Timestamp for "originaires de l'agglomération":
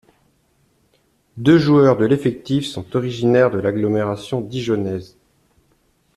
2.95-4.41